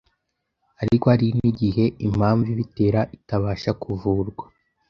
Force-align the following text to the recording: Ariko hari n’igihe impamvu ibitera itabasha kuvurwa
Ariko 0.83 1.05
hari 1.11 1.27
n’igihe 1.39 1.85
impamvu 2.07 2.47
ibitera 2.55 3.01
itabasha 3.17 3.71
kuvurwa 3.81 4.45